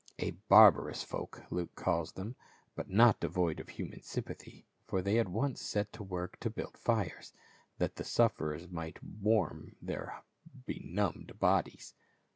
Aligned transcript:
A 0.17 0.31
"barbarous 0.49 1.03
folk," 1.03 1.43
Luke 1.51 1.75
calls 1.75 2.13
them, 2.13 2.35
but 2.75 2.89
not 2.89 3.19
devoid 3.19 3.59
of 3.59 3.69
human 3.69 4.01
sympathy, 4.01 4.65
for 4.87 4.99
they 5.03 5.19
at 5.19 5.27
once 5.27 5.61
set 5.61 5.93
to 5.93 6.01
work 6.01 6.39
to 6.39 6.49
build 6.49 6.75
fires, 6.75 7.33
that 7.77 7.97
the 7.97 8.03
sufferers 8.03 8.67
might 8.67 8.97
warm 9.03 9.75
their 9.79 10.23
benumbed 10.65 11.37
bodies. 11.39 11.93